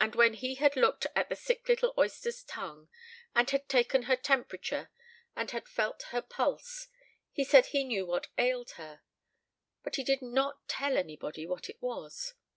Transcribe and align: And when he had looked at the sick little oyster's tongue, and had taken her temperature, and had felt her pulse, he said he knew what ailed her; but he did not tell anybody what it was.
And 0.00 0.16
when 0.16 0.34
he 0.34 0.56
had 0.56 0.74
looked 0.74 1.06
at 1.14 1.28
the 1.28 1.36
sick 1.36 1.68
little 1.68 1.94
oyster's 1.96 2.42
tongue, 2.42 2.88
and 3.32 3.48
had 3.50 3.68
taken 3.68 4.02
her 4.10 4.16
temperature, 4.16 4.90
and 5.36 5.52
had 5.52 5.68
felt 5.68 6.02
her 6.10 6.20
pulse, 6.20 6.88
he 7.30 7.44
said 7.44 7.66
he 7.66 7.84
knew 7.84 8.04
what 8.04 8.26
ailed 8.36 8.72
her; 8.72 9.02
but 9.84 9.94
he 9.94 10.02
did 10.02 10.20
not 10.20 10.66
tell 10.66 10.96
anybody 10.98 11.46
what 11.46 11.68
it 11.68 11.80
was. 11.80 12.34